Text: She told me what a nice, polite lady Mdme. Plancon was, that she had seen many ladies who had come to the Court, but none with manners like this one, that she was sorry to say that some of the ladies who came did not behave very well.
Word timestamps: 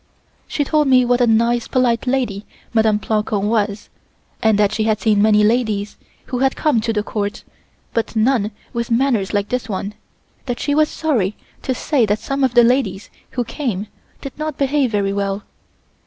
She 0.47 0.63
told 0.63 0.87
me 0.87 1.05
what 1.05 1.21
a 1.21 1.27
nice, 1.27 1.67
polite 1.67 2.07
lady 2.07 2.43
Mdme. 2.73 3.01
Plancon 3.03 3.43
was, 3.47 3.89
that 4.41 4.71
she 4.71 4.85
had 4.85 4.99
seen 4.99 5.21
many 5.21 5.43
ladies 5.43 5.95
who 6.25 6.39
had 6.39 6.55
come 6.55 6.81
to 6.81 6.91
the 6.91 7.03
Court, 7.03 7.43
but 7.93 8.15
none 8.15 8.49
with 8.73 8.89
manners 8.89 9.31
like 9.31 9.49
this 9.49 9.69
one, 9.69 9.93
that 10.47 10.59
she 10.59 10.73
was 10.73 10.89
sorry 10.89 11.35
to 11.61 11.75
say 11.75 12.07
that 12.07 12.17
some 12.17 12.43
of 12.43 12.55
the 12.55 12.63
ladies 12.63 13.11
who 13.37 13.43
came 13.43 13.85
did 14.21 14.35
not 14.39 14.57
behave 14.57 14.89
very 14.89 15.13
well. 15.13 15.43